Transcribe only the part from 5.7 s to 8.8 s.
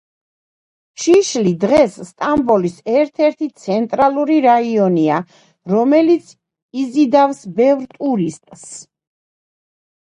რომელიც იზიდავს ბევრ ტურისტს.